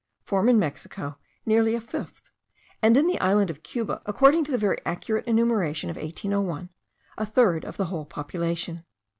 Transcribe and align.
form 0.23 0.49
in 0.49 0.57
Mexico 0.57 1.19
nearly 1.45 1.75
a 1.75 1.79
fifth, 1.79 2.31
and 2.81 2.97
in 2.97 3.05
the 3.05 3.19
island 3.21 3.51
of 3.51 3.61
Cuba, 3.61 4.01
according 4.07 4.43
to 4.45 4.51
the 4.51 4.57
very 4.57 4.79
accurate 4.83 5.27
enumeration 5.27 5.91
of 5.91 5.95
1801, 5.95 6.69
a 7.19 7.25
third 7.27 7.63
of 7.63 7.77
the 7.77 7.85
whole 7.85 8.05
population. 8.05 8.83